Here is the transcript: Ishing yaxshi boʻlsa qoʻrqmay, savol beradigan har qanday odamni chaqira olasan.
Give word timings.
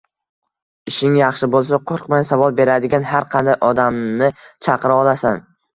Ishing 0.91 1.17
yaxshi 1.19 1.49
boʻlsa 1.57 1.81
qoʻrqmay, 1.91 2.25
savol 2.31 2.59
beradigan 2.63 3.09
har 3.13 3.31
qanday 3.37 3.63
odamni 3.71 4.35
chaqira 4.43 5.03
olasan. 5.07 5.45